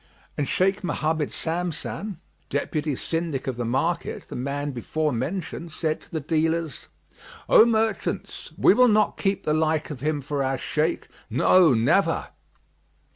[0.01, 0.07] "[FN#35]
[0.39, 2.17] And Shaykh Mohammed Samsam,
[2.49, 6.87] Deputy Syndic of the market, the man before mentioned, said to the dealers,
[7.47, 12.29] "O merchants, we will not keep the like of him for our Shaykh; no, never!"